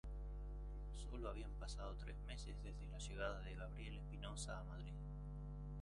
Sólo 0.95 1.29
habían 1.29 1.51
pasado 1.59 1.95
tres 1.95 2.17
meses 2.25 2.55
desde 2.63 2.87
la 2.87 2.97
llegada 2.97 3.39
de 3.41 3.53
Gabriel 3.53 3.97
Espinosa 3.99 4.59
a 4.59 4.63
Madrigal. 4.63 5.05